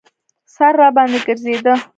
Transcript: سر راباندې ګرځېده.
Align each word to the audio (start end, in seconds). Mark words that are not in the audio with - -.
سر 0.55 0.73
راباندې 0.79 1.19
ګرځېده. 1.27 1.73